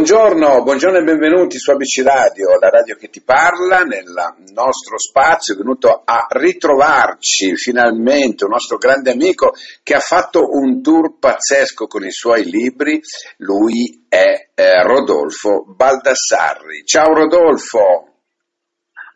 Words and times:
Buongiorno, 0.00 0.62
buongiorno 0.62 0.96
e 0.96 1.02
benvenuti 1.02 1.58
su 1.58 1.72
ABC 1.72 2.02
Radio, 2.02 2.58
la 2.58 2.70
radio 2.70 2.96
che 2.96 3.10
ti 3.10 3.20
parla, 3.20 3.80
nel 3.80 4.06
nostro 4.54 4.98
spazio 4.98 5.52
è 5.52 5.58
venuto 5.58 6.00
a 6.02 6.26
ritrovarci 6.26 7.54
finalmente 7.54 8.44
un 8.44 8.50
nostro 8.52 8.78
grande 8.78 9.10
amico 9.10 9.52
che 9.82 9.94
ha 9.94 10.00
fatto 10.00 10.40
un 10.52 10.80
tour 10.80 11.18
pazzesco 11.18 11.86
con 11.86 12.06
i 12.06 12.12
suoi 12.12 12.44
libri, 12.44 12.98
lui 13.40 14.06
è 14.08 14.48
eh, 14.54 14.82
Rodolfo 14.84 15.66
Baldassarri. 15.66 16.82
Ciao 16.86 17.12
Rodolfo! 17.12 18.10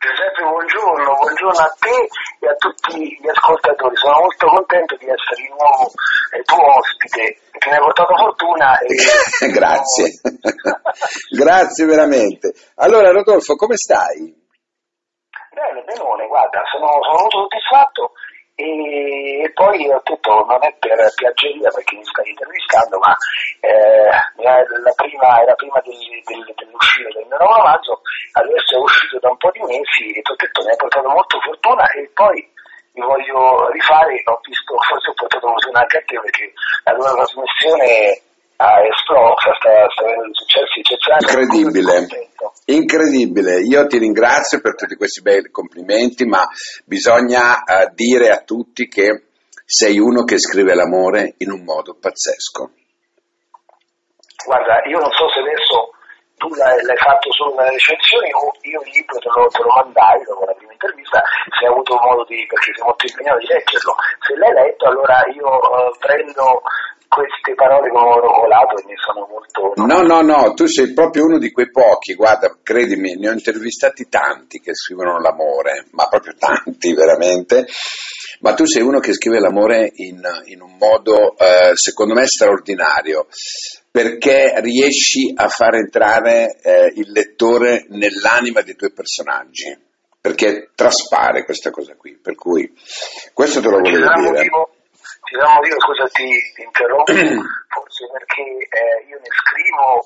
Giuseppe, 0.05 0.43
buongiorno, 0.43 1.17
buongiorno 1.17 1.65
a 1.65 1.75
te 1.79 2.45
e 2.45 2.49
a 2.49 2.53
tutti 2.61 3.17
gli 3.17 3.27
ascoltatori. 3.27 3.95
Sono 3.95 4.19
molto 4.19 4.45
contento 4.45 4.95
di 4.97 5.07
essere 5.09 5.41
di 5.41 5.49
nuovo 5.49 5.89
eh, 6.29 6.43
tuo 6.43 6.77
ospite, 6.77 7.41
che 7.57 7.69
mi 7.69 7.73
hai 7.73 7.81
portato 7.81 8.13
fortuna. 8.13 8.77
E... 8.85 9.49
Grazie, 9.49 10.21
grazie 11.29 11.85
veramente. 11.85 12.53
Allora 12.75 13.11
Rodolfo, 13.11 13.55
come 13.55 13.75
stai? 13.75 14.43
Bene, 15.51 15.83
benone, 15.83 16.27
guarda, 16.27 16.61
sono, 16.71 16.87
sono 17.01 17.19
molto 17.19 17.47
soddisfatto 17.47 18.11
e, 18.55 19.43
e, 19.43 19.51
poi 19.51 19.87
ho 19.89 20.01
detto 20.03 20.45
non 20.47 20.63
è 20.63 20.73
per 20.79 20.95
piaggeria 21.15 21.69
perché 21.71 21.95
mi 21.95 22.05
stai 22.05 22.29
intervistando, 22.29 22.97
ma 22.99 23.15
eh, 23.59 24.07
la 24.39 24.93
prima, 24.95 25.41
era 25.41 25.53
prima 25.55 25.81
del, 25.83 25.95
del, 26.23 26.53
dell'uscita 26.55 27.09
del 27.11 27.27
mio 27.27 27.37
nuovo 27.37 27.55
romanzo, 27.55 28.01
adesso 28.31 28.75
è 28.75 28.79
uscito 28.79 29.19
da 29.19 29.29
un 29.29 29.37
po' 29.37 29.51
di 29.51 29.59
mesi 29.59 30.11
e 30.11 30.21
ti 30.21 30.31
ho 30.31 30.35
detto 30.35 30.63
mi 30.63 30.71
ha 30.71 30.75
portato 30.75 31.09
molto 31.09 31.39
fortuna 31.39 31.83
e 31.91 32.09
poi 32.13 32.39
mi 32.95 33.03
voglio 33.03 33.69
rifare, 33.71 34.23
ho 34.23 34.39
visto, 34.47 34.75
forse 34.79 35.09
ho 35.09 35.13
portato 35.13 35.47
fortuna 35.51 35.79
anche 35.79 35.97
a 35.97 36.03
te 36.05 36.19
perché 36.19 36.53
la 36.83 36.93
tua 36.95 37.11
trasmissione 37.11 38.21
ha 38.57 38.79
esploso, 38.87 39.53
sta, 39.59 39.69
sta 39.91 40.03
avendo 40.03 40.33
successi 40.33 40.79
eccezionali. 40.79 41.25
Incredibile, 41.25 42.07
incredibile. 42.65 43.59
Io 43.61 43.85
ti 43.87 43.97
ringrazio 43.97 44.61
per 44.61 44.75
tutti 44.75 44.95
questi 44.95 45.21
bei 45.21 45.49
complimenti, 45.51 46.25
ma 46.25 46.47
bisogna 46.85 47.63
uh, 47.65 47.93
dire 47.93 48.29
a 48.29 48.39
tutti 48.39 48.87
che 48.87 49.25
sei 49.65 49.99
uno 49.99 50.23
che 50.23 50.37
scrive 50.37 50.75
l'amore 50.75 51.35
in 51.39 51.51
un 51.51 51.63
modo 51.63 51.97
pazzesco. 51.99 52.71
Guarda, 54.45 54.85
io 54.85 54.99
non 54.99 55.11
so 55.11 55.27
se 55.29 55.39
adesso 55.39 55.89
tu 56.37 56.53
l'hai, 56.53 56.77
l'hai 56.83 56.97
fatto 56.97 57.31
solo 57.31 57.55
nelle 57.55 57.71
recensioni 57.71 58.29
o 58.35 58.51
io 58.61 58.81
il 58.83 58.91
libro 58.93 59.17
te 59.17 59.29
lo, 59.33 59.47
te 59.47 59.63
lo 59.63 59.71
mandai 59.73 60.21
dopo 60.23 60.45
la 60.45 60.53
prima 60.53 60.71
intervista, 60.71 61.23
se 61.49 61.65
hai 61.65 61.71
avuto 61.71 61.95
modo 61.97 62.23
di, 62.25 62.45
perché 62.45 62.71
sei 62.75 62.85
molto 62.85 63.05
impegnato 63.07 63.39
di 63.39 63.47
leggerlo, 63.47 63.95
se 64.21 64.35
l'hai 64.35 64.53
letto 64.53 64.85
allora 64.85 65.17
io 65.33 65.49
uh, 65.49 65.89
prendo 65.97 66.61
queste 67.15 67.55
parole 67.55 67.89
come 67.89 68.07
oro 68.07 68.27
colato 68.27 68.75
e 68.75 68.83
ne 68.87 68.95
sono 68.99 69.25
molto... 69.31 69.71
No, 69.81 70.01
no, 70.01 70.21
no, 70.21 70.53
tu 70.53 70.65
sei 70.67 70.91
proprio 70.91 71.23
uno 71.23 71.37
di 71.37 71.49
quei 71.49 71.71
pochi, 71.71 72.13
guarda, 72.13 72.57
credimi, 72.61 73.15
ne 73.15 73.29
ho 73.29 73.31
intervistati 73.31 74.09
tanti 74.09 74.59
che 74.59 74.75
scrivono 74.75 75.21
l'amore, 75.21 75.85
ma 75.91 76.07
proprio 76.09 76.33
tanti 76.37 76.93
veramente, 76.93 77.67
ma 78.41 78.53
tu 78.53 78.65
sei 78.65 78.81
uno 78.81 78.99
che 78.99 79.13
scrive 79.13 79.39
l'amore 79.39 79.91
in, 79.95 80.21
in 80.47 80.61
un 80.61 80.75
modo, 80.77 81.37
eh, 81.37 81.71
secondo 81.75 82.13
me, 82.13 82.27
straordinario, 82.27 83.27
perché 83.89 84.59
riesci 84.59 85.31
a 85.33 85.47
far 85.47 85.75
entrare 85.75 86.59
eh, 86.61 86.91
il 86.95 87.11
lettore 87.11 87.85
nell'anima 87.91 88.61
dei 88.61 88.75
tuoi 88.75 88.91
personaggi, 88.91 89.73
perché 90.19 90.71
traspare 90.75 91.45
questa 91.45 91.71
cosa 91.71 91.95
qui, 91.95 92.19
per 92.21 92.35
cui 92.35 92.69
questo 93.31 93.61
te 93.61 93.69
lo 93.69 93.79
volevo 93.79 94.11
dire. 94.13 94.31
Motivo 94.31 94.74
ti 95.25 95.35
un 95.35 95.53
motivo, 95.53 95.79
scusa 95.81 96.05
ti 96.13 96.29
interrompo, 96.61 97.11
forse 97.67 98.07
perché 98.13 98.41
eh, 98.41 99.05
io 99.09 99.17
ne 99.17 99.31
scrivo 99.33 100.05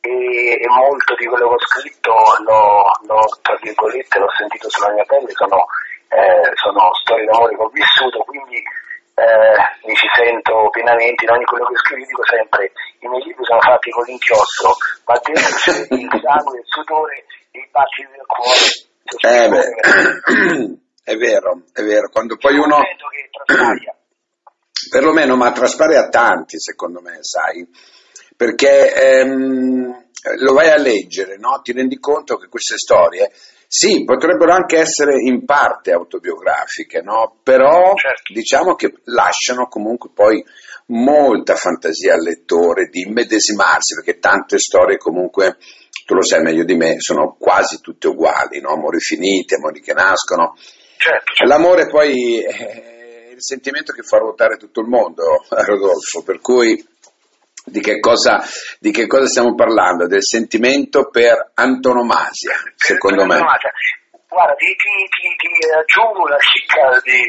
e, 0.00 0.58
e, 0.58 0.66
molto 0.68 1.14
di 1.14 1.26
quello 1.26 1.48
che 1.48 1.54
ho 1.54 1.66
scritto 1.66 2.12
l'ho, 2.46 2.90
l'ho, 3.06 3.26
tra 3.42 3.56
virgolette, 3.60 4.18
l'ho 4.18 4.30
sentito 4.36 4.70
sulla 4.70 4.92
mia 4.92 5.04
pelle, 5.04 5.30
sono, 5.32 5.66
eh, 6.08 6.50
sono 6.54 6.94
storie 7.02 7.26
d'amore 7.26 7.54
che 7.54 7.62
ho 7.62 7.68
vissuto, 7.68 8.18
quindi 8.24 8.56
eh, 9.14 9.56
mi 9.86 9.94
ci 9.94 10.06
sento 10.14 10.70
pienamente 10.70 11.24
in 11.24 11.30
ogni 11.30 11.44
quello 11.44 11.66
che 11.66 11.76
scrivo, 11.76 12.06
dico 12.06 12.24
sempre, 12.26 12.72
i 13.00 13.08
miei 13.08 13.22
libri 13.22 13.44
sono 13.44 13.60
fatti 13.60 13.90
con 13.90 14.04
l'inchiostro, 14.06 14.74
ma 15.06 15.18
dentro 15.22 15.54
c'è 15.58 15.74
il 15.94 16.20
sangue, 16.22 16.58
il 16.58 16.66
sudore 16.66 17.24
e 17.50 17.58
i 17.58 17.68
baci 17.70 18.06
del 18.10 18.26
cuore. 18.26 18.90
Eh 19.22 19.48
beh, 19.48 19.70
è 21.12 21.16
vero, 21.16 21.62
è 21.72 21.82
vero, 21.82 22.08
quando 22.10 22.36
poi 22.36 22.56
uno... 22.56 22.78
Che 22.78 24.00
perlomeno, 24.90 25.36
ma 25.36 25.52
traspare 25.52 25.96
a 25.96 26.08
tanti, 26.08 26.58
secondo 26.58 27.00
me, 27.00 27.18
sai, 27.20 27.66
perché 28.36 28.94
ehm, 28.94 30.04
lo 30.38 30.52
vai 30.52 30.70
a 30.70 30.76
leggere, 30.76 31.36
no? 31.36 31.60
ti 31.62 31.72
rendi 31.72 31.98
conto 31.98 32.36
che 32.36 32.48
queste 32.48 32.76
storie, 32.76 33.30
sì, 33.66 34.04
potrebbero 34.04 34.52
anche 34.52 34.78
essere 34.78 35.16
in 35.22 35.44
parte 35.44 35.92
autobiografiche, 35.92 37.00
no? 37.00 37.38
però 37.42 37.94
certo. 37.94 38.32
diciamo 38.32 38.74
che 38.74 38.94
lasciano 39.04 39.66
comunque 39.66 40.10
poi 40.14 40.44
molta 40.86 41.54
fantasia 41.54 42.14
al 42.14 42.20
lettore 42.20 42.88
di 42.90 43.02
immedesimarsi, 43.02 43.94
perché 43.94 44.18
tante 44.18 44.58
storie 44.58 44.98
comunque, 44.98 45.56
tu 46.04 46.14
lo 46.14 46.22
sai 46.22 46.42
meglio 46.42 46.64
di 46.64 46.74
me, 46.74 47.00
sono 47.00 47.36
quasi 47.38 47.80
tutte 47.80 48.08
uguali, 48.08 48.60
no? 48.60 48.70
amori 48.70 48.98
finiti, 49.00 49.54
amori 49.54 49.80
che 49.80 49.94
nascono. 49.94 50.54
Certo, 50.96 51.32
certo. 51.34 51.44
L'amore 51.44 51.86
poi... 51.86 52.42
Eh, 52.42 53.00
il 53.42 53.58
sentimento 53.58 53.92
che 53.92 54.02
fa 54.02 54.18
ruotare 54.18 54.56
tutto 54.56 54.80
il 54.80 54.86
mondo, 54.86 55.44
Rodolfo, 55.50 56.22
per 56.22 56.40
cui 56.40 56.78
di 57.64 57.80
che, 57.80 57.98
cosa, 57.98 58.40
di 58.78 58.92
che 58.92 59.08
cosa 59.08 59.26
stiamo 59.26 59.54
parlando? 59.54 60.06
Del 60.06 60.22
sentimento 60.22 61.10
per 61.10 61.50
antonomasia, 61.54 62.54
secondo 62.76 63.26
me. 63.26 63.38
Guarda, 63.38 64.54
ti, 64.54 64.66
ti, 64.66 65.08
ti, 65.10 65.36
ti 65.36 65.68
aggiungo 65.68 66.22
una 66.22 66.38
chicca 66.38 67.00
di, 67.02 67.20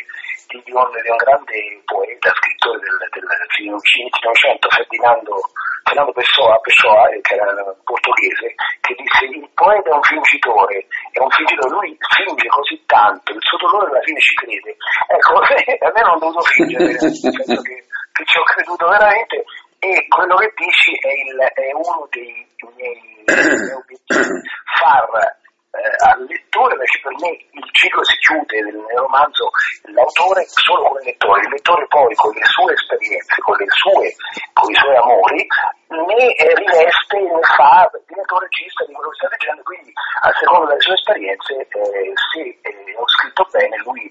di, 0.62 0.72
un, 0.74 0.86
di, 0.92 1.10
un, 1.10 1.18
grande 1.18 1.58
poeta, 1.86 2.30
scrittore 2.30 2.80
del, 2.80 2.98
del, 3.10 3.26
del 3.26 3.50
Cinquecento, 3.50 4.70
Ferdinando, 4.70 5.34
Ferdinando 5.82 6.14
Pessoa, 6.14 6.60
Pessoa, 6.62 7.10
eh, 7.10 7.22
che 7.22 7.34
era 7.34 7.54
portoghese, 7.84 8.54
che 8.82 8.94
disse 8.94 9.26
il 9.26 9.50
poeta 9.54 9.90
è 9.90 9.96
un 9.96 10.04
fingitore, 10.04 10.86
è 11.12 11.20
un 11.20 11.32
fingitore, 11.32 11.70
lui 11.74 11.98
finge 11.98 12.48
così 12.48 12.78
tanto, 12.86 13.32
il 13.34 13.42
suo 13.42 13.58
dolore 13.58 13.90
alla 13.90 14.06
fine 14.06 14.20
ci 14.20 14.36
crede. 14.36 14.76
Ecco, 15.10 15.42
a 15.42 15.92
me 15.94 16.02
non 16.02 16.16
ho 16.16 16.20
dovuto 16.20 16.42
fingere, 16.46 16.86
nel 16.86 17.00
senso 17.00 17.62
che, 17.62 17.76
che 18.14 18.24
ci 18.26 18.38
ho 18.38 18.44
creduto 18.44 18.88
veramente 18.88 19.44
e 19.84 20.08
quello 20.08 20.36
che 20.38 20.54
dici 20.56 20.96
è, 20.96 21.12
il, 21.12 21.38
è 21.44 21.74
uno 21.74 22.08
dei 22.10 22.48
miei, 22.78 23.24
miei 23.28 23.72
obiettivi, 23.76 24.40
far 24.80 25.42
eh, 25.74 26.06
al 26.06 26.22
lettore, 26.30 26.78
perché 26.78 27.02
per 27.02 27.16
me 27.18 27.34
il 27.34 27.68
ciclo 27.74 28.04
si 28.06 28.14
chiude 28.22 28.62
nel 28.62 28.94
romanzo, 28.94 29.50
l'autore 29.90 30.46
solo 30.46 30.94
il 31.02 31.10
lettore, 31.10 31.42
il 31.42 31.50
lettore 31.50 31.88
poi 31.90 32.14
con 32.14 32.30
le 32.30 32.46
sue 32.46 32.74
esperienze, 32.74 33.42
con, 33.42 33.58
le 33.58 33.66
sue, 33.74 34.14
con 34.54 34.70
i 34.70 34.78
suoi 34.78 34.96
amori, 35.02 35.42
ne 35.90 36.30
riveste, 36.30 37.18
ne 37.18 37.42
fa, 37.42 37.90
diventa 38.06 38.34
un 38.38 38.46
regista 38.46 38.86
di 38.86 38.94
quello 38.94 39.10
che 39.10 39.18
sta 39.18 39.30
leggendo, 39.34 39.62
quindi 39.66 39.92
a 40.22 40.30
seconda 40.38 40.66
delle 40.70 40.86
sue 40.86 40.94
esperienze, 40.94 41.54
eh, 41.58 42.14
se 42.14 42.42
eh, 42.46 42.94
ho 42.94 43.08
scritto 43.10 43.42
bene, 43.50 43.74
lui 43.82 44.06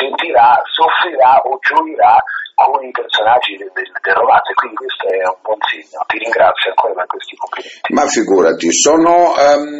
sentirà, 0.00 0.56
soffrirà 0.72 1.36
o 1.44 1.58
gioirà 1.60 2.16
con 2.54 2.80
i 2.84 2.90
personaggi 2.92 3.56
del, 3.56 3.68
del, 3.74 3.90
del 4.00 4.14
romanzo 4.14 4.52
quindi 4.54 4.76
questo 4.76 5.08
è 5.10 5.26
un 5.26 5.42
buon 5.42 5.58
segno. 5.66 6.00
Ti 6.06 6.18
ringrazio 6.18 6.70
ancora 6.70 6.94
per 6.94 7.06
questi 7.06 7.36
complimenti. 7.36 7.92
Ma 7.92 8.06
figurati, 8.06 8.72
sono... 8.72 9.34
Um 9.34 9.73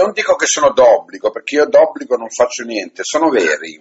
non 0.00 0.12
dico 0.12 0.34
che 0.34 0.46
sono 0.46 0.72
d'obbligo, 0.72 1.30
perché 1.30 1.56
io 1.56 1.66
d'obbligo 1.66 2.16
non 2.16 2.28
faccio 2.28 2.64
niente, 2.64 3.02
sono 3.04 3.28
veri. 3.28 3.80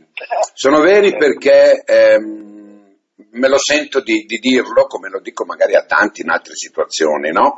Sono 0.53 0.81
veri 0.81 1.15
perché 1.17 1.83
ehm, 1.85 2.95
me 3.31 3.47
lo 3.47 3.57
sento 3.57 4.01
di, 4.01 4.25
di, 4.25 4.37
dirlo, 4.37 4.85
come 4.87 5.09
lo 5.09 5.19
dico 5.19 5.45
magari 5.45 5.75
a 5.75 5.85
tanti 5.85 6.21
in 6.21 6.29
altre 6.29 6.55
situazioni, 6.55 7.31
no? 7.31 7.57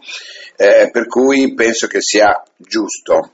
Eh, 0.55 0.89
per 0.91 1.07
cui 1.07 1.53
penso 1.53 1.87
che 1.87 2.01
sia 2.01 2.43
giusto 2.57 3.33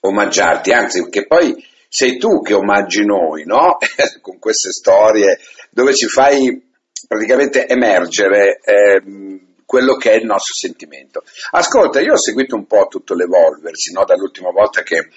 omaggiarti, 0.00 0.72
anzi 0.72 1.08
che 1.08 1.26
poi 1.26 1.54
sei 1.88 2.18
tu 2.18 2.40
che 2.40 2.54
omaggi 2.54 3.04
noi, 3.04 3.44
no? 3.44 3.76
Con 4.20 4.38
queste 4.38 4.70
storie 4.70 5.38
dove 5.70 5.94
ci 5.94 6.06
fai 6.06 6.68
praticamente 7.06 7.66
emergere. 7.66 8.60
Ehm, 8.62 9.48
quello 9.70 9.94
che 9.94 10.10
è 10.10 10.16
il 10.16 10.24
nostro 10.24 10.52
sentimento. 10.52 11.22
Ascolta, 11.52 12.00
io 12.00 12.14
ho 12.14 12.18
seguito 12.18 12.56
un 12.56 12.66
po' 12.66 12.88
tutto 12.88 13.14
l'evolversi, 13.14 13.92
no? 13.92 14.04
dall'ultima 14.04 14.50
volta 14.50 14.82
che 14.82 15.10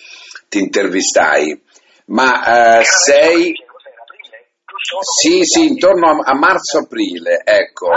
ti 0.48 0.60
intervistai, 0.60 1.60
ma 2.06 2.78
uh, 2.78 2.84
sei... 2.84 3.52
Sì, 5.20 5.44
sì, 5.44 5.66
intorno 5.70 6.22
a, 6.22 6.36
marzo-aprile, 6.36 7.42
ecco. 7.44 7.88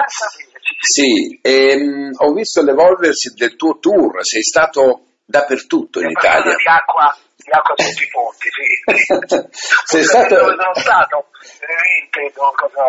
Sì, 0.81 1.39
e, 1.43 1.75
um, 1.75 2.11
ho 2.17 2.33
visto 2.33 2.63
l'evolversi 2.63 3.35
del 3.35 3.55
tuo 3.57 3.79
tour, 3.79 4.25
sei 4.25 4.43
stato 4.43 5.03
dappertutto 5.27 6.01
in 6.01 6.09
Italia. 6.09 6.55
Di 6.55 6.69
acqua, 6.69 7.15
di 7.37 7.51
acqua 7.51 7.75
sotto 7.77 8.03
i 8.03 8.09
ponti, 8.09 8.49
sì. 8.49 9.49
sei 9.85 10.05
stato... 10.05 10.37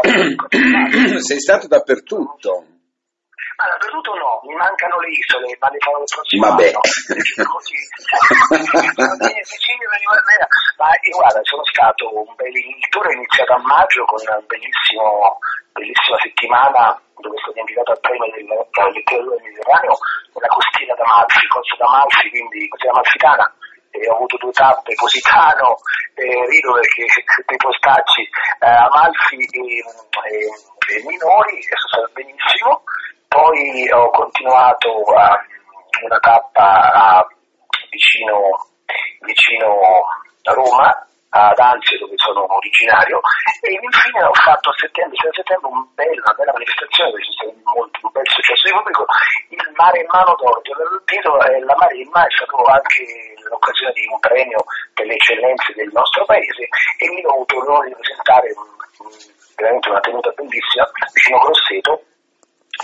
Sei 1.20 1.40
stato 1.42 1.68
dappertutto. 1.68 2.77
Allora, 3.58 3.78
perduto 3.78 4.14
no, 4.14 4.40
mi 4.46 4.54
mancano 4.54 5.00
le 5.02 5.10
isole, 5.10 5.50
ma 5.58 5.70
le 5.70 5.80
farò 5.82 5.98
il 5.98 6.06
prossimo 6.06 6.46
Vabbè. 6.46 6.68
anno. 6.70 6.78
Così, 6.78 7.78
ma 10.78 10.94
io, 11.02 11.18
guarda, 11.18 11.42
sono 11.42 11.66
stato 11.66 12.06
un 12.06 12.36
bel, 12.36 12.54
il 12.54 12.88
tour 12.90 13.10
è 13.10 13.14
iniziato 13.18 13.54
a 13.54 13.62
maggio 13.66 14.06
con 14.06 14.22
una 14.22 14.38
bellissima 14.46 16.18
settimana 16.22 17.02
dove 17.18 17.34
sono 17.42 17.50
stato 17.50 17.60
invitato 17.66 17.92
al 17.92 18.00
premio 18.00 18.30
del, 18.30 18.46
letteratura 18.46 19.34
del 19.34 19.42
Mediterraneo, 19.42 19.98
nella 20.38 20.54
costiera 20.54 20.94
d'Amalfi, 20.94 21.48
Corso 21.48 21.76
d'Amalfi, 21.78 22.30
quindi 22.30 22.68
costiera 22.70 22.94
amalfitana, 22.94 23.46
e 23.90 24.10
ho 24.10 24.16
avuto 24.22 24.38
due 24.38 24.52
tappe, 24.54 24.94
Positano, 24.94 25.82
e 26.14 26.26
rido 26.46 26.74
perché 26.78 27.06
dei 27.46 27.58
postacci, 27.58 28.22
eh, 28.22 28.70
Amalfi 28.70 29.42
e, 29.42 29.82
e, 29.82 30.46
e 30.94 31.04
Minori, 31.10 31.58
e 31.58 31.74
sono 31.74 31.90
stato 31.90 32.10
benissimo, 32.14 32.86
poi 33.38 33.86
ho 33.94 34.10
continuato 34.10 34.90
a, 35.14 35.38
una 36.02 36.18
tappa 36.18 36.90
a, 36.92 37.28
vicino, 37.92 38.66
vicino 39.22 39.78
a 40.42 40.54
Roma, 40.54 40.90
ad 41.30 41.60
Anzio 41.60 42.00
dove 42.00 42.18
sono 42.18 42.50
originario. 42.50 43.22
E 43.62 43.78
infine 43.78 44.26
ho 44.26 44.34
fatto 44.34 44.70
a 44.70 44.78
settembre, 44.82 45.22
a 45.22 45.34
settembre 45.38 45.70
un 45.70 45.86
bel, 45.94 46.18
una 46.18 46.34
bella 46.34 46.54
manifestazione 46.54 47.12
perché 47.14 47.30
c'è 47.38 47.54
molto, 47.62 48.00
un 48.02 48.10
bel 48.10 48.26
successo 48.26 48.66
di 48.66 48.74
pubblico, 48.74 49.06
il 49.54 49.70
Mare 49.78 50.02
in 50.02 50.10
Mano 50.10 50.34
d'Oro, 50.34 50.58
il 50.58 51.02
titolo 51.06 51.38
è 51.46 51.60
La 51.62 51.78
Mano, 51.78 51.94
è 51.94 52.34
stato 52.34 52.58
anche 52.66 53.06
l'occasione 53.46 53.94
di 53.94 54.06
un 54.10 54.18
premio 54.18 54.66
per 54.98 55.06
le 55.06 55.14
eccellenze 55.14 55.78
del 55.78 55.94
nostro 55.94 56.26
paese 56.26 56.66
e 56.98 57.06
lì 57.14 57.22
ho 57.22 57.38
avuto 57.38 57.62
l'onore 57.62 57.94
di 57.94 58.02
presentare 58.02 58.50
un, 58.58 59.14
veramente 59.54 59.90
una 59.94 60.02
tenuta 60.02 60.34
bellissima 60.34 60.90
vicino 61.14 61.38
Grosseto 61.38 62.17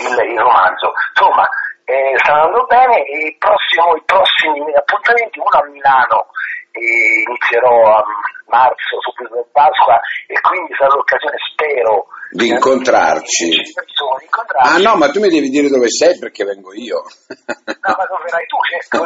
il, 0.00 0.30
il 0.32 0.38
romanzo. 0.38 0.92
Insomma, 1.14 1.48
eh, 1.84 2.14
sta 2.18 2.32
andando 2.32 2.64
bene 2.66 3.04
e 3.04 3.26
il 3.28 3.36
prossimo, 3.38 3.94
i 3.96 4.02
prossimi 4.04 4.72
appuntamenti, 4.74 5.38
uno 5.38 5.48
a 5.50 5.64
Milano, 5.68 6.26
e 6.72 7.22
inizierò 7.28 7.96
a 7.98 8.04
marzo, 8.48 9.00
subito 9.00 9.34
dopo 9.34 9.48
Pasqua, 9.52 10.00
e 10.26 10.40
quindi 10.40 10.74
sarà 10.74 10.94
l'occasione, 10.94 11.36
spero, 11.52 12.06
Di 12.30 12.48
incontrarci. 12.48 13.72
persone, 13.72 14.24
incontrarci. 14.24 14.74
Ah 14.74 14.78
no, 14.82 14.96
ma 14.96 15.08
tu 15.10 15.20
mi 15.20 15.28
devi 15.28 15.48
dire 15.50 15.68
dove 15.68 15.88
sei 15.88 16.18
perché 16.18 16.44
vengo 16.44 16.72
io. 16.74 16.98
No, 16.98 17.94
ma 17.96 18.04
dove 18.08 18.22
verrai 18.24 18.46
tu, 18.46 18.56
certo. 18.64 19.04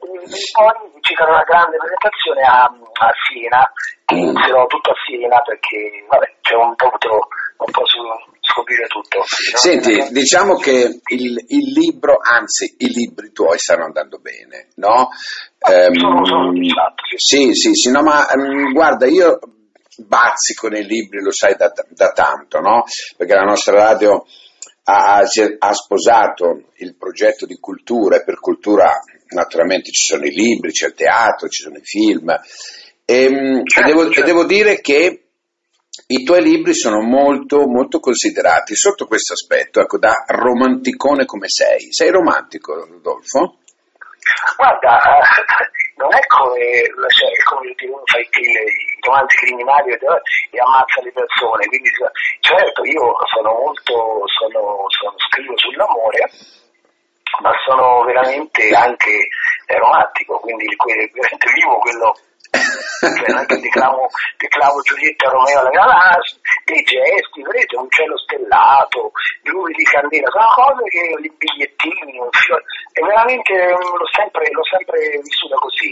E 0.00 0.26
poi 0.52 1.00
ci 1.00 1.14
sarà 1.14 1.30
una 1.30 1.44
grande 1.44 1.76
presentazione 1.76 2.42
a, 2.42 2.64
a 2.64 3.10
Siena, 3.28 3.72
che 4.04 4.14
inizierò 4.14 4.66
tutto 4.66 4.90
a 4.90 4.94
Siena 5.06 5.40
perché, 5.40 6.04
vabbè, 6.08 6.36
c'è 6.40 6.54
un 6.54 6.74
po', 6.74 6.90
tutto. 9.10 9.24
Senti, 9.58 10.12
diciamo 10.12 10.54
che 10.56 11.00
il, 11.12 11.44
il 11.48 11.72
libro, 11.72 12.18
anzi 12.22 12.74
i 12.78 12.88
libri 12.88 13.32
tuoi 13.32 13.58
stanno 13.58 13.84
andando 13.84 14.18
bene, 14.18 14.68
no? 14.76 15.08
Ehm, 15.68 15.94
Sono- 15.94 16.24
sono 16.24 16.52
sì. 17.16 17.52
sì, 17.52 17.74
sì, 17.74 17.90
no, 17.90 18.02
ma 18.02 18.28
ehm, 18.30 18.72
guarda, 18.72 19.06
io 19.06 19.38
bazzico 19.98 20.68
nei 20.68 20.84
libri, 20.86 21.20
lo 21.22 21.32
sai 21.32 21.56
da, 21.56 21.70
da 21.88 22.12
tanto, 22.12 22.60
no? 22.60 22.84
Perché 23.16 23.34
la 23.34 23.44
nostra 23.44 23.74
radio 23.74 24.24
ha, 24.84 25.18
ha- 25.58 25.72
sposato 25.74 26.70
il 26.76 26.94
progetto 26.96 27.44
di 27.46 27.58
cultura 27.58 28.16
e 28.16 28.24
per 28.24 28.38
cultura 28.40 28.90
naturalmente 29.32 29.90
ci 29.90 30.04
sono 30.12 30.24
i 30.24 30.30
libri, 30.30 30.72
c'è 30.72 30.86
il 30.86 30.94
teatro, 30.94 31.48
ci 31.48 31.62
sono 31.62 31.76
i 31.76 31.84
film. 31.84 32.30
Ehm, 33.04 33.58
E, 33.58 33.62
Certo, 33.64 33.88
devo, 33.88 34.02
e 34.08 34.12
certo. 34.12 34.24
devo 34.24 34.44
dire 34.46 34.80
che 34.80 35.29
i 36.06 36.22
tuoi 36.24 36.42
libri 36.42 36.74
sono 36.74 37.00
molto, 37.00 37.66
molto 37.66 37.98
considerati 37.98 38.74
sotto 38.74 39.06
questo 39.06 39.32
aspetto, 39.32 39.80
ecco, 39.80 39.98
da 39.98 40.24
romanticone 40.26 41.24
come 41.24 41.48
sei. 41.48 41.92
Sei 41.92 42.10
romantico, 42.10 42.74
Rodolfo? 42.74 43.58
Guarda, 44.56 44.98
eh, 45.02 45.22
non 45.96 46.14
è 46.14 46.26
come, 46.26 46.82
cioè, 47.10 47.30
è 47.30 47.42
come 47.42 47.74
uno 47.88 48.02
fa 48.04 48.18
i, 48.18 48.22
i 48.22 49.00
romanzi 49.02 49.36
criminali 49.38 49.90
e, 49.90 50.58
ammazza 50.60 51.02
le 51.02 51.12
persone, 51.12 51.66
quindi 51.66 51.90
certo 52.40 52.84
io 52.84 53.16
sono 53.26 53.52
molto, 53.52 54.22
sono, 54.26 54.84
sono- 54.88 55.14
scrivo 55.30 55.58
sull'amore, 55.58 56.30
ma 57.42 57.52
sono 57.66 58.04
veramente 58.04 58.70
anche 58.74 59.10
eh, 59.66 59.78
romantico, 59.78 60.38
quindi 60.38 60.66
veramente 60.76 61.50
vivo 61.54 61.78
quello 61.78 62.14
cioè 63.00 63.28
non 63.32 63.42
è 63.42 63.46
che 63.46 63.58
declamo, 63.58 64.06
declamo 64.36 64.80
Giulietta 64.82 65.28
Romeo 65.28 65.60
alla 65.60 65.70
Galà, 65.70 66.18
dei 66.64 66.82
gesti, 66.82 67.42
vedete, 67.42 67.76
un 67.76 67.90
cielo 67.90 68.16
stellato, 68.18 69.12
luci 69.44 69.72
di 69.74 69.84
candela, 69.84 70.28
sono 70.30 70.50
cose 70.54 70.84
che 70.88 71.00
i 71.00 71.32
bigliettini, 71.36 72.18
e 72.18 73.00
veramente 73.02 73.52
mm, 73.54 73.94
l'ho 73.96 74.10
sempre, 74.12 74.44
l'ho 74.50 74.66
sempre 74.66 74.98
vissuta 75.22 75.56
così, 75.56 75.90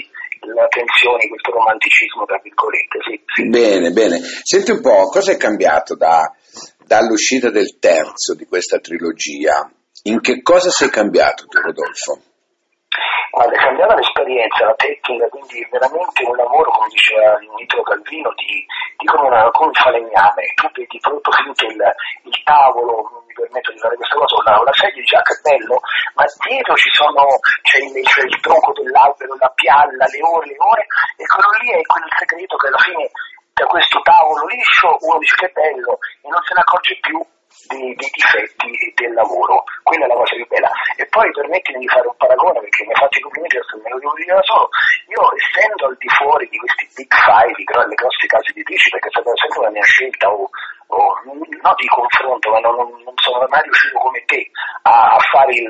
la 0.55 0.67
tensione, 0.69 1.29
questo 1.29 1.50
romanticismo, 1.53 2.25
tra 2.25 2.41
virgolette, 2.43 2.99
sì, 3.03 3.20
sì. 3.26 3.49
Bene, 3.49 3.91
bene. 3.91 4.19
Senti 4.43 4.70
un 4.70 4.81
po', 4.81 5.09
cosa 5.09 5.32
è 5.32 5.37
cambiato 5.37 5.97
da- 5.97 6.32
dall'uscita 6.85 7.50
del 7.50 7.79
terzo 7.79 8.35
di 8.35 8.47
questa 8.47 8.79
trilogia? 8.79 9.70
In 10.05 10.20
che 10.20 10.43
cosa 10.43 10.70
sei 10.70 10.91
cambiato 10.91 11.47
tu, 11.47 11.59
Rodolfo? 11.61 12.23
Guarda, 13.31 13.53
è 13.53 13.59
cambiata 13.59 13.94
l'esperienza, 13.94 14.65
la 14.65 14.75
tecnica, 15.08 15.28
quindi 15.28 15.66
veramente 15.70 16.25
un 16.25 16.37
lavoro, 16.37 16.70
come 16.70 16.88
diceva 16.88 17.38
Nitro 17.56 17.82
Calvino, 17.82 18.32
di, 18.37 18.66
di 18.99 19.06
come, 19.06 19.28
una, 19.28 19.50
come 19.50 19.72
falegname. 19.72 20.43
Tu 20.55 20.69
vedi 20.75 20.99
proprio 21.00 21.32
finito 21.32 21.64
il, 21.64 21.81
il 22.28 22.43
tavolo, 22.44 23.25
mi 23.26 23.32
permetto 23.32 23.72
di 23.72 23.78
fare 23.78 23.96
questa 23.96 24.14
cosa, 24.16 24.37
la, 24.44 24.62
la 24.62 24.72
sedia 24.72 25.00
dice 25.00 25.16
ah 25.16 25.22
che 25.22 25.37
bello, 25.40 25.81
ma 26.14 26.25
dietro 26.44 26.75
ci 26.76 26.90
sono, 26.93 27.25
c'è 27.62 27.81
invece 27.81 28.20
il 28.22 28.40
tronco 28.40 28.72
dell'albero, 28.72 29.37
la 29.38 29.52
pialla, 29.55 30.05
le 30.05 30.20
ore, 30.20 30.46
le 30.46 30.58
ore, 30.58 30.84
e 31.16 31.25
quello 31.25 31.50
lì 31.64 31.69
è 31.72 31.82
quel 31.88 32.05
segreto 32.19 32.56
che 32.56 32.66
alla 32.69 32.84
fine 32.84 33.10
da 33.55 33.66
questo 33.66 33.99
tavolo 34.02 34.46
liscio 34.46 34.96
uno 35.00 35.19
dice 35.19 35.34
che 35.34 35.50
bello 35.50 35.99
e 36.22 36.28
non 36.31 36.38
se 36.46 36.55
ne 36.55 36.60
accorge 36.60 36.96
più 37.00 37.19
dei, 37.68 37.94
dei 37.94 38.10
difetti 38.12 38.92
del 38.94 39.12
lavoro, 39.14 39.64
quella 39.82 40.04
è 40.04 40.08
la 40.08 40.14
cosa 40.14 40.34
più 40.34 40.46
bella. 40.46 40.70
E 40.96 41.06
poi 41.06 41.30
permettimi 41.32 41.78
di 41.80 41.88
fare 41.88 42.06
un 42.06 42.16
paragone 42.16 42.60
perché 42.60 42.84
mi 42.84 42.92
ha 42.92 43.00
fatto 43.00 43.18
i 43.18 43.22
complimenti, 43.22 43.56
adesso 43.56 43.76
me 43.82 43.90
lo 43.90 43.98
devo 43.98 44.14
dire 44.14 44.34
da 44.34 44.42
solo. 44.42 44.68
Io 45.08 45.22
essendo 45.36 45.86
al 45.86 45.96
di 45.96 46.08
fuori 46.08 46.48
di 46.48 46.58
questi 46.58 46.84
big 46.94 47.12
five, 47.12 47.56
le 47.56 47.94
grosse 47.94 48.26
case 48.26 48.50
editrici, 48.50 48.90
perché 48.90 49.08
è 49.08 49.10
stata 49.10 49.32
sempre 49.36 49.60
una 49.60 49.70
mia 49.70 49.88
scelta 49.88 50.26
o, 50.28 50.44
o 50.44 50.98
non 51.24 51.40
di 51.40 51.88
confronto, 51.88 52.50
ma 52.50 52.60
non, 52.60 52.76
non- 52.76 53.16
sono 53.18 53.44
mai 53.48 53.62
riuscito 53.62 53.98
come 53.98 54.22
te 54.26 54.50
a, 54.82 55.14
a 55.14 55.18
fare 55.30 55.52
il 55.52 55.68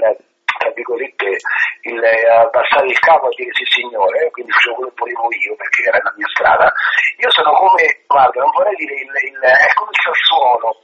tra 0.58 0.70
virgolette, 0.75 1.38
il, 1.82 2.02
abbassare 2.02 2.88
il 2.88 2.99
capo 2.99 3.30
e 3.30 3.35
dire 3.37 3.52
sì 3.54 3.64
signore, 3.78 4.28
quindi 4.32 4.50
facevo 4.50 4.75
quello 4.75 4.90
che 4.90 5.00
volevo 5.00 5.28
io 5.30 5.54
perché 5.54 5.82
era 5.87 6.00
la 6.02 6.12
mia 6.16 6.26
strada. 6.35 6.73
Io 7.18 7.30
sono 7.30 7.52
come, 7.54 8.02
guarda, 8.06 8.40
non 8.42 8.50
vorrei 8.50 8.75
dire 8.75 8.94
il, 8.94 9.12
il, 9.30 9.38
è 9.38 9.70
come 9.78 9.90
il 9.94 10.02
Sassuolo, 10.02 10.82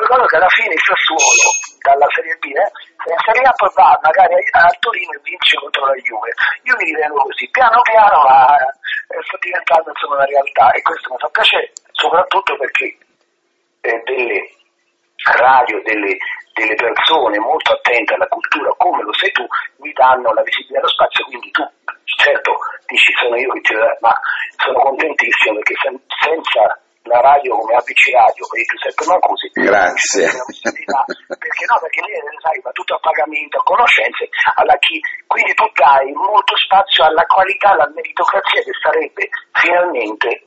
ricordo 0.00 0.24
che 0.24 0.36
alla 0.36 0.48
fine 0.48 0.72
il 0.72 0.80
Sassuolo 0.80 1.48
dalla 1.84 2.08
Serie 2.14 2.36
B 2.40 2.44
eh, 2.48 2.70
la 3.12 3.20
Serie 3.26 3.44
A 3.44 3.52
va 3.52 3.98
magari 4.00 4.34
a, 4.34 4.64
a 4.64 4.76
Torino 4.80 5.12
e 5.12 5.20
vince 5.22 5.56
contro 5.56 5.84
la 5.84 5.98
Juve. 6.00 6.32
Io 6.64 6.76
mi 6.76 6.84
ritengo 6.84 7.20
così. 7.28 7.48
Piano 7.50 7.80
piano 7.82 8.22
ma 8.24 8.56
eh, 8.56 9.20
sta 9.20 9.36
diventando 9.40 9.90
insomma 9.90 10.14
una 10.16 10.24
realtà. 10.24 10.70
E 10.72 10.82
questo 10.82 11.12
mi 11.12 11.18
fa 11.18 11.28
piacere 11.28 11.72
soprattutto 11.92 12.56
perché 12.56 12.96
eh, 13.84 14.00
delle 14.04 14.40
radio, 15.36 15.82
delle, 15.82 16.16
delle 16.54 16.74
persone 16.74 17.38
molto 17.38 17.72
attente 17.72 18.14
alla 18.14 18.26
cultura 18.26 18.72
come 18.76 19.02
lo 19.02 19.12
sei 19.12 19.30
tu 19.32 19.46
mi 19.78 19.92
danno 19.92 20.32
la 20.32 20.42
visibilità 20.42 20.80
dello 20.80 20.88
spazio. 20.88 21.24
Quindi 21.26 21.50
tu 21.50 21.68
certo 22.16 22.56
dici 22.86 23.12
sono 23.20 23.36
io 23.36 23.52
che 23.52 23.60
ti 23.60 23.74
ma 24.00 24.12
sono 24.56 24.78
contentissimo 24.78 25.54
perché 25.54 25.74
sen- 25.82 26.02
senza 26.20 26.80
la 27.04 27.20
radio 27.20 27.58
come 27.58 27.74
ABC 27.74 28.14
Radio 28.14 28.44
e 28.54 28.62
Giuseppe 28.62 29.04
Mancusi 29.06 29.48
Grazie. 29.52 30.30
perché 31.26 31.64
no 31.66 31.76
perché 31.80 32.00
lì 32.06 32.14
sai 32.38 32.60
va 32.62 32.70
tutto 32.70 32.94
a 32.94 33.00
pagamento 33.02 33.58
a 33.58 33.62
conoscenze 33.62 34.28
alla 34.54 34.76
chi 34.78 35.00
quindi 35.26 35.52
tu 35.54 35.66
dai 35.74 36.12
molto 36.12 36.54
spazio 36.56 37.04
alla 37.04 37.26
qualità 37.26 37.70
alla 37.74 37.90
meritocrazia 37.94 38.62
che 38.62 38.74
sarebbe 38.78 39.28
finalmente 39.50 40.46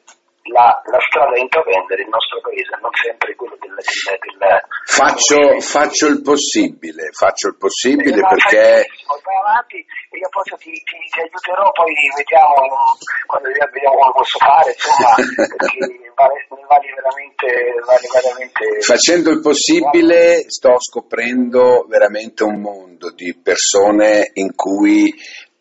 la, 0.51 0.81
la 0.85 0.99
strada 1.09 1.31
da 1.31 1.39
intraprendere 1.39 2.01
il 2.03 2.09
nostro 2.09 2.39
paese 2.41 2.77
non 2.81 2.91
sempre 2.93 3.35
quello 3.35 3.57
del, 3.59 3.73
del, 3.73 4.37
del 4.37 4.63
Faccio, 4.85 5.59
faccio 5.59 6.07
il 6.07 6.21
possibile, 6.21 7.09
faccio 7.11 7.49
il 7.49 7.57
possibile 7.57 8.19
eh, 8.19 8.27
perché... 8.27 8.85
vai 9.25 9.37
avanti 9.41 9.77
e 9.77 10.17
io 10.17 10.29
poi 10.29 10.43
ti, 10.43 10.71
ti, 10.71 10.95
ti 11.09 11.19
aiuterò, 11.19 11.71
poi 11.71 11.93
vediamo 12.15 12.95
quando 13.25 13.49
vediamo 13.49 13.97
come 13.97 14.13
posso 14.13 14.37
fare, 14.37 14.71
insomma, 14.71 15.15
perché 15.57 16.05
vale, 16.13 16.47
vale 16.47 16.87
veramente, 16.93 17.47
vale 17.83 18.07
veramente 18.13 18.81
Facendo 18.81 19.31
il 19.31 19.41
possibile 19.41 20.45
sto 20.47 20.79
scoprendo 20.79 21.85
veramente 21.89 22.43
un 22.43 22.61
mondo 22.61 23.11
di 23.11 23.35
persone 23.35 24.29
in 24.33 24.53
cui 24.55 25.13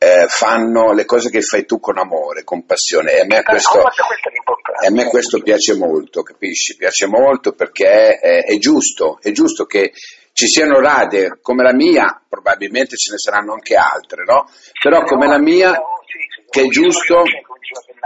eh, 0.05 0.27
fanno 0.29 0.93
le 0.93 1.07
cose 1.07 1.31
che 1.31 1.41
fai 1.41 1.65
tu 1.65 1.81
con 1.81 1.97
amore, 1.97 2.45
con 2.45 2.67
passione 2.67 3.13
e 3.13 3.21
a 3.21 3.25
me 3.25 3.39
Eh, 3.39 3.43
questo, 3.43 3.81
a 3.81 4.91
me 4.91 5.07
questo 5.07 5.41
piace 5.41 5.75
molto, 5.77 6.23
capisci? 6.23 6.77
Piace 6.77 7.07
molto 7.07 7.53
perché 7.53 8.19
è, 8.19 8.45
è 8.45 8.59
giusto, 8.59 9.19
è 9.23 9.31
giusto 9.31 9.65
che 9.65 9.93
ci 10.33 10.47
siano 10.47 10.81
radie 10.81 11.39
come 11.41 11.63
la 11.63 11.73
mia, 11.73 12.21
probabilmente 12.29 12.97
ce 12.97 13.13
ne 13.13 13.19
saranno 13.19 13.55
anche 13.55 13.77
altre, 13.77 14.25
no? 14.25 14.47
Però 14.83 15.05
come 15.05 15.27
la 15.27 15.39
mia, 15.39 15.81
che 16.51 16.63
è 16.63 16.67
giusto, 16.67 17.23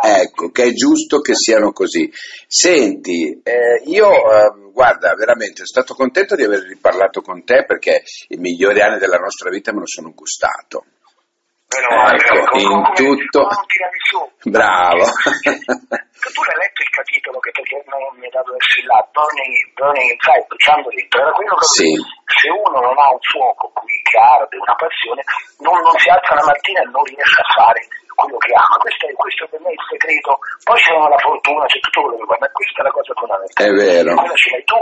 ecco, 0.00 0.50
che 0.50 0.64
è 0.64 0.72
giusto 0.72 1.20
che 1.20 1.34
siano 1.34 1.72
così. 1.72 2.08
Senti, 2.46 3.40
eh, 3.42 3.82
io, 3.86 4.10
eh, 4.10 4.70
guarda, 4.72 5.14
veramente, 5.14 5.64
sono 5.64 5.82
stato 5.82 5.94
contento 5.94 6.36
di 6.36 6.44
aver 6.44 6.60
riparlato 6.60 7.22
con 7.22 7.42
te 7.44 7.64
perché 7.64 8.02
i 8.28 8.36
migliori 8.36 8.82
anni 8.82 8.98
della 8.98 9.18
nostra 9.18 9.50
vita 9.50 9.72
me 9.72 9.80
lo 9.80 9.86
sono 9.86 10.12
gustato. 10.14 10.84
Però, 11.68 12.08
ecco, 12.08 12.48
come, 12.48 12.64
in 12.64 12.80
tutto... 12.96 13.44
Bravo. 14.48 15.04
tu 16.32 16.40
l'hai 16.42 16.58
letto 16.64 16.80
il 16.80 16.92
capitolo 16.96 17.38
che 17.44 17.52
perché 17.52 17.76
non 17.92 18.00
mi 18.16 18.24
è 18.24 18.32
dato 18.32 18.56
del 18.56 18.64
là, 18.88 19.04
burning, 19.12 19.52
burning 19.76 20.08
inside, 20.16 20.48
bruciando 20.48 20.88
dentro, 20.88 21.20
era 21.20 21.32
quello 21.36 21.54
che 21.60 21.68
Sì. 21.68 21.92
se 22.24 22.48
uno 22.48 22.78
non 22.80 22.96
ha 22.96 23.12
un 23.12 23.20
fuoco 23.20 23.68
qui 23.76 23.92
che 24.00 24.16
arde, 24.16 24.56
una 24.56 24.76
passione, 24.80 25.20
non, 25.60 25.76
non 25.84 25.92
si 26.00 26.08
alza 26.08 26.40
la 26.40 26.48
mattina 26.48 26.80
e 26.80 26.88
non 26.88 27.04
riesce 27.04 27.36
a 27.36 27.48
fare 27.52 27.80
quello 28.16 28.38
che 28.40 28.52
ama. 28.56 28.76
Questo 28.80 29.04
è, 29.04 29.12
questo 29.12 29.44
per 29.52 29.60
me 29.60 29.70
il 29.70 29.84
segreto. 29.92 30.30
Poi 30.64 30.78
c'è 30.80 30.92
la 30.96 31.20
fortuna, 31.20 31.68
c'è 31.68 31.78
tutto 31.84 32.00
quello 32.00 32.16
che 32.16 32.26
vuoi, 32.32 32.40
ma 32.40 32.48
questa 32.48 32.80
è 32.80 32.84
la 32.88 32.94
cosa 32.96 33.12
fondamentale. 33.12 33.68
È 33.68 33.72
vero. 33.76 34.08
Quella 34.16 34.38
ce 34.40 34.48
l'hai 34.50 34.64
tu, 34.64 34.78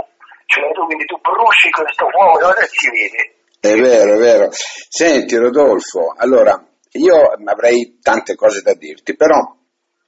ce 0.46 0.56
l'hai 0.62 0.72
tu, 0.72 0.82
quindi 0.86 1.04
tu 1.04 1.16
bruci 1.18 1.66
questo 1.74 2.06
fuoco 2.14 2.38
e 2.38 2.44
ora 2.46 2.62
si 2.62 2.86
vede. 2.94 3.20
È 3.58 3.74
vero, 3.74 4.14
è 4.14 4.18
vero. 4.22 4.46
Senti 4.54 5.34
Rodolfo, 5.36 6.14
allora 6.16 6.54
io 6.96 7.32
avrei 7.44 7.98
tante 8.00 8.34
cose 8.34 8.62
da 8.62 8.74
dirti, 8.74 9.14
però 9.14 9.54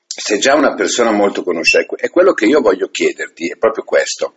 sei 0.06 0.38
già 0.38 0.54
una 0.54 0.74
persona 0.74 1.12
molto 1.12 1.42
conosciuta 1.42 1.94
e 1.96 2.10
quello 2.10 2.32
che 2.32 2.46
io 2.46 2.60
voglio 2.60 2.88
chiederti 2.88 3.50
è 3.50 3.56
proprio 3.56 3.84
questo. 3.84 4.34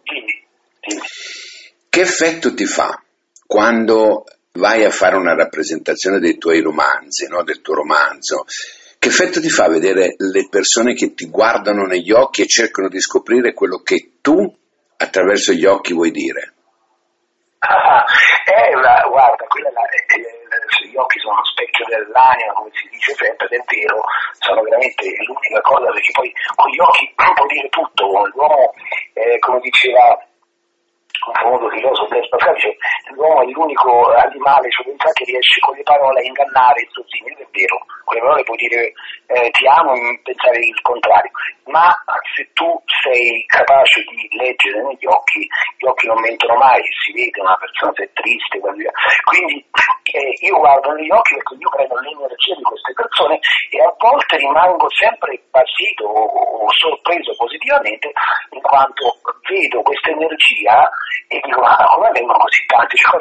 Che 1.89 2.01
effetto 2.01 2.53
ti 2.53 2.65
fa 2.65 3.01
quando 3.45 4.25
vai 4.53 4.85
a 4.85 4.91
fare 4.91 5.15
una 5.15 5.33
rappresentazione 5.33 6.19
dei 6.19 6.37
tuoi 6.37 6.61
romanzi, 6.61 7.27
no? 7.27 7.43
del 7.43 7.61
tuo 7.61 7.75
romanzo? 7.75 8.45
Che 8.99 9.07
effetto 9.07 9.41
ti 9.41 9.49
fa 9.49 9.67
vedere 9.67 10.13
le 10.17 10.47
persone 10.47 10.93
che 10.93 11.15
ti 11.15 11.27
guardano 11.27 11.83
negli 11.85 12.11
occhi 12.11 12.43
e 12.43 12.47
cercano 12.47 12.87
di 12.87 12.99
scoprire 13.01 13.53
quello 13.53 13.81
che 13.81 14.17
tu 14.21 14.37
attraverso 14.97 15.53
gli 15.53 15.65
occhi 15.65 15.93
vuoi 15.93 16.11
dire? 16.11 16.53
Ah, 17.59 18.05
eh, 18.45 18.71
guarda, 19.09 19.45
quella 19.47 19.70
occhi 21.01 21.19
sono 21.19 21.33
uno 21.33 21.45
specchio 21.45 21.85
dell'anima, 21.85 22.53
come 22.53 22.69
si 22.73 22.87
dice 22.89 23.13
sempre, 23.13 23.47
ed 23.49 23.59
è 23.59 23.63
vero, 23.65 24.01
sono 24.39 24.61
veramente 24.61 25.03
l'unica 25.25 25.61
cosa, 25.61 25.91
perché 25.91 26.11
poi 26.13 26.33
con 26.55 26.69
gli 26.69 26.79
occhi 26.79 27.13
può 27.15 27.45
dire 27.47 27.69
tutto, 27.69 28.05
l'uomo, 28.33 28.73
eh, 29.13 29.39
come 29.39 29.59
diceva 29.59 30.17
un 31.27 31.33
famoso 31.33 31.69
filosofo 31.69 32.07
Blaise 32.07 32.29
Pascal, 32.29 32.53
dice, 32.55 32.75
l'uomo 33.13 33.41
è 33.41 33.45
l'unico 33.45 34.11
animale 34.13 34.69
su 34.71 34.83
pensare 34.83 35.13
che 35.13 35.25
riesce 35.25 35.59
con 35.59 35.75
le 35.75 35.83
parole 35.83 36.19
a 36.19 36.25
ingannare 36.25 36.81
il 36.81 36.89
suo 36.89 37.03
è 37.03 37.47
vero, 37.51 37.77
con 38.05 38.15
le 38.15 38.21
parole 38.21 38.43
puoi 38.43 38.57
dire 38.57 38.91
eh, 39.27 39.49
ti 39.51 39.67
amo 39.67 39.93
e 39.93 40.19
pensare 40.23 40.57
il 40.57 40.81
contrario, 40.81 41.31
ma 41.65 41.93
se 42.35 42.49
tu 42.53 42.67
sei 43.03 43.45
capace 43.45 44.01
di 44.01 44.27
leggere 44.37 44.81
negli 44.83 45.05
occhi, 45.05 45.45
gli 45.77 45.85
occhi 45.85 46.07
non 46.07 46.19
mentono 46.21 46.55
mai, 46.55 46.81
si 47.05 47.13
vede 47.13 47.41
una 47.41 47.55
persona 47.57 47.91
se 47.95 48.03
è 48.03 48.09
triste, 48.13 48.59
quindi 48.59 49.65
eh, 50.11 50.45
io 50.47 50.57
guardo 50.57 50.91
negli 50.91 51.11
occhi 51.11 51.35
perché 51.35 51.55
io 51.55 51.69
prendo 51.69 51.95
l'energia 51.99 52.55
di 52.55 52.63
queste 52.63 52.93
persone 52.93 53.39
e 53.69 53.79
a 53.79 53.93
volte 53.97 54.37
rimango 54.37 54.87
sempre 54.89 55.39
basito 55.49 56.03
o, 56.05 56.65
o 56.65 56.67
sorpreso 56.71 57.33
positivamente 57.37 58.11
in 58.51 58.61
quanto 58.61 59.19
vedo 59.47 59.81
questa 59.81 60.09
energia 60.11 60.89
e 61.27 61.39
dico 61.43 61.61
ma 61.61 61.75
come 61.95 62.09
vengono 62.11 62.39
così 62.39 62.65
tanti? 62.65 62.97
Cioè, 62.97 63.17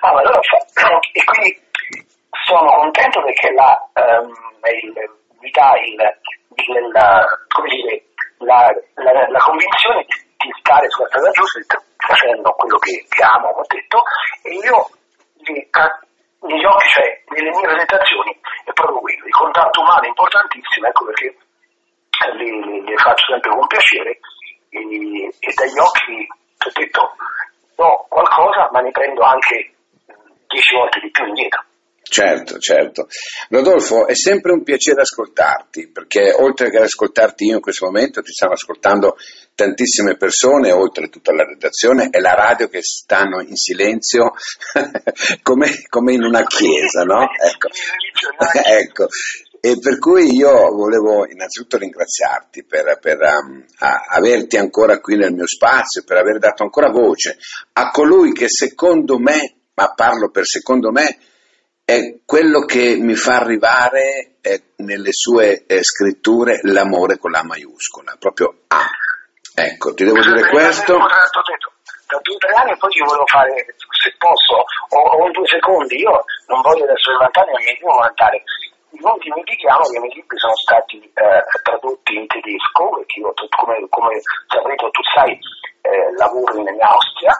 ma 0.00 0.08
allora 0.10 0.40
fa... 0.42 0.56
e 1.12 1.24
quindi 1.24 1.60
sono 2.46 2.70
contento 2.76 3.22
perché 3.22 3.52
la, 3.52 3.76
ehm, 3.94 4.32
il, 4.82 4.92
mi 5.40 5.50
dà 5.50 5.72
il, 5.84 5.92
il- 6.54 6.90
la, 6.92 7.24
come 7.48 7.68
dire, 7.68 8.02
la, 8.38 8.72
la- 8.94 9.28
la 9.28 9.38
convinzione 9.40 10.04
di 10.06 10.52
stare 10.60 10.88
sulla 10.90 11.08
strada 11.08 11.30
giusta, 11.30 11.58
di 11.58 11.64
sta- 11.64 11.82
facendo 11.98 12.50
quello 12.52 12.78
che, 12.78 13.04
che 13.08 13.22
amo, 13.22 13.48
ho 13.48 13.64
detto, 13.66 14.02
e 14.42 14.54
io 14.54 14.88
negli 16.40 16.64
occhi, 16.64 16.88
cioè 16.88 17.22
nelle 17.28 17.50
mie 17.50 17.60
presentazioni, 17.66 18.38
è 18.64 18.72
proprio 18.72 19.00
quello, 19.00 19.24
il 19.26 19.32
contatto 19.32 19.80
umano 19.80 20.02
è 20.02 20.08
importantissimo, 20.08 20.86
ecco 20.86 21.04
perché 21.06 21.36
le- 22.36 22.82
le 22.82 22.96
faccio 22.96 23.32
sempre 23.32 23.50
con 23.50 23.66
piacere 23.66 24.18
e, 24.70 24.78
e 25.38 25.52
dagli 25.54 25.78
occhi 25.78 26.26
ti 26.58 26.68
ho 26.68 26.72
detto 26.74 27.12
do 27.76 28.06
ne 28.86 28.90
prendo 28.92 29.22
anche 29.22 29.74
dieci 30.46 30.74
volte 30.74 31.00
di 31.00 31.10
più 31.10 31.26
indietro. 31.26 31.64
Certo, 32.08 32.58
certo. 32.58 33.08
Rodolfo, 33.48 34.06
è 34.06 34.14
sempre 34.14 34.52
un 34.52 34.62
piacere 34.62 35.00
ascoltarti, 35.00 35.90
perché 35.90 36.32
oltre 36.32 36.70
che 36.70 36.78
ascoltarti 36.78 37.46
io 37.46 37.56
in 37.56 37.60
questo 37.60 37.86
momento, 37.86 38.22
ti 38.22 38.30
stanno 38.30 38.52
ascoltando 38.52 39.16
tantissime 39.56 40.16
persone, 40.16 40.70
oltre 40.70 41.08
tutta 41.08 41.32
la 41.32 41.44
redazione 41.44 42.10
e 42.10 42.20
la 42.20 42.34
radio 42.34 42.68
che 42.68 42.80
stanno 42.82 43.40
in 43.40 43.56
silenzio 43.56 44.34
come, 45.42 45.82
come 45.88 46.12
in 46.12 46.22
una 46.22 46.44
chiesa, 46.44 47.02
no? 47.02 47.26
Ecco. 47.36 47.68
ecco. 48.64 49.08
E 49.60 49.78
per 49.78 49.98
cui 49.98 50.34
io 50.34 50.50
volevo 50.74 51.26
innanzitutto 51.26 51.78
ringraziarti 51.78 52.64
per, 52.64 52.98
per, 53.00 53.18
um, 53.20 53.64
a- 53.78 54.04
averti 54.10 54.56
ancora 54.56 55.00
qui 55.00 55.16
nel 55.16 55.32
mio 55.32 55.46
spazio, 55.46 56.04
per 56.04 56.18
aver 56.18 56.38
dato 56.38 56.62
ancora 56.62 56.90
voce 56.90 57.38
a 57.72 57.90
colui 57.90 58.32
che 58.32 58.48
secondo 58.48 59.18
me, 59.18 59.54
ma 59.74 59.92
parlo 59.94 60.30
per 60.30 60.44
secondo 60.46 60.90
me, 60.90 61.18
è 61.84 62.18
quello 62.24 62.64
che 62.64 62.96
mi 62.98 63.14
fa 63.14 63.36
arrivare 63.36 64.38
eh, 64.40 64.62
nelle 64.78 65.12
sue 65.12 65.66
eh, 65.66 65.82
scritture 65.84 66.58
l'amore 66.62 67.16
con 67.18 67.30
la 67.30 67.44
maiuscola, 67.44 68.16
proprio 68.18 68.64
A. 68.68 68.86
Ecco, 69.54 69.94
ti 69.94 70.04
devo 70.04 70.20
dire 70.20 70.48
questo. 70.48 70.98
Da 70.98 72.20
due 72.22 72.34
o 72.34 72.38
tre 72.38 72.52
anni 72.54 72.76
poi 72.76 72.90
io 72.94 73.04
volevo 73.04 73.26
fare, 73.26 73.66
se 74.02 74.14
posso, 74.18 74.62
o, 74.90 74.98
o 74.98 75.26
in 75.26 75.32
due 75.32 75.46
secondi, 75.46 75.96
io 75.96 76.24
non 76.46 76.60
voglio 76.62 76.84
adesso 76.84 77.10
vantarmi, 77.18 77.52
ma 77.52 77.58
mi 77.58 77.78
devo 77.80 77.96
vantare. 77.98 78.42
Non 79.00 79.16
dimentichiamo 79.18 79.82
che 79.88 79.96
i 79.96 80.00
miei 80.00 80.14
libri 80.14 80.38
sono 80.38 80.56
stati 80.56 80.98
eh, 81.00 81.42
tradotti 81.62 82.14
in 82.16 82.26
tedesco, 82.26 82.90
perché 82.96 83.20
io, 83.20 83.32
come, 83.56 83.76
come 83.88 84.20
saprete, 84.48 84.90
tu 84.90 85.02
sai, 85.14 85.32
eh, 85.86 86.12
lavoro 86.16 86.56
in 86.58 86.68
Austria, 86.80 87.32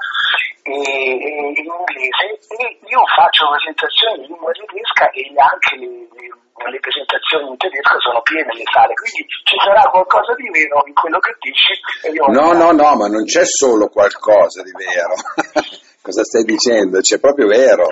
e, 0.62 0.74
e 0.74 1.30
in 1.56 1.66
inglese, 1.70 2.26
e 2.58 2.78
io 2.86 3.02
faccio 3.14 3.48
presentazioni 3.50 4.26
in 4.26 4.34
lingua 4.34 4.52
tedesca 4.52 5.10
e 5.10 5.22
anche 5.38 5.76
le, 5.78 5.86
le- 6.18 6.34
le 6.66 6.80
presentazioni 6.80 7.48
in 7.52 7.56
tedesco 7.56 8.00
sono 8.00 8.20
piene 8.22 8.50
le 8.54 8.64
sale, 8.72 8.94
quindi 8.94 9.22
ci 9.44 9.56
sarà 9.62 9.86
qualcosa 9.90 10.34
di 10.34 10.48
vero 10.50 10.82
in 10.86 10.94
quello 10.94 11.18
che 11.20 11.36
dici. 11.38 11.72
E 12.02 12.10
io 12.10 12.26
No, 12.26 12.52
no, 12.52 12.72
no, 12.72 12.96
ma 12.96 13.06
non 13.06 13.24
c'è 13.24 13.44
solo 13.44 13.88
qualcosa 13.88 14.62
di 14.62 14.72
vero. 14.72 15.14
Cosa 16.02 16.22
stai 16.22 16.44
dicendo? 16.44 17.00
C'è 17.00 17.18
proprio 17.18 17.46
vero. 17.46 17.86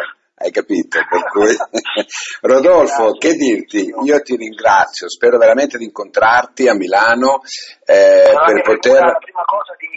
Hai 0.44 0.50
capito? 0.50 1.00
Per 1.08 1.24
cui... 1.30 1.56
Rodolfo, 2.42 3.12
che 3.12 3.32
dirti? 3.32 3.94
Io 4.04 4.20
ti 4.20 4.36
ringrazio, 4.36 5.08
spero 5.08 5.38
veramente 5.38 5.78
di 5.78 5.84
incontrarti 5.84 6.68
a 6.68 6.74
Milano 6.74 7.40
eh, 7.86 8.28
Però 8.28 8.44
per 8.44 8.60
poter... 8.60 9.00
La 9.00 9.16
prima 9.16 9.42
cosa 9.46 9.74
di 9.78 9.88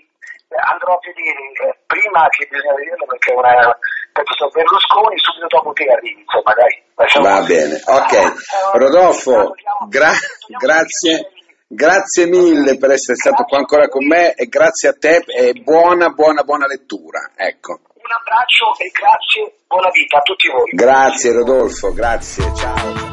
eh, 0.47 0.55
andrò 0.71 0.93
a 0.93 0.99
vedere 1.03 1.83
prima 1.85 2.25
che 2.29 2.47
bisogna 2.49 2.73
vederlo 2.75 3.05
perché 3.05 3.33
è 3.33 3.35
una 3.35 3.75
penso 4.13 4.47
Berlusconi 4.47 5.19
subito 5.19 5.47
dopo 5.47 5.73
te 5.73 5.83
arrivi, 5.83 6.21
insomma 6.21 6.53
dai. 6.53 6.83
facciamo 6.95 7.27
Va 7.27 7.41
bene, 7.43 7.81
ok. 7.83 8.13
Ah, 8.15 8.77
Rodolfo, 8.77 9.53
gra- 9.89 10.15
grazie, 10.57 11.31
grazie 11.67 12.25
mille 12.25 12.77
per 12.77 12.91
essere 12.91 13.17
stato 13.17 13.43
qua 13.43 13.57
ancora 13.57 13.89
con 13.89 14.07
me 14.07 14.33
e 14.33 14.47
grazie 14.47 14.89
a 14.89 14.95
te 14.97 15.23
e 15.27 15.51
buona, 15.61 16.09
buona, 16.09 16.43
buona 16.43 16.65
lettura. 16.65 17.31
Ecco. 17.35 17.81
Un 18.07 18.15
abbraccio 18.15 18.71
e 18.79 18.89
grazie, 18.89 19.63
buona 19.67 19.89
vita 19.91 20.19
a 20.19 20.21
tutti 20.21 20.47
voi. 20.47 20.71
Grazie 20.71 21.33
Rodolfo, 21.33 21.91
grazie, 21.91 22.55
ciao. 22.55 23.06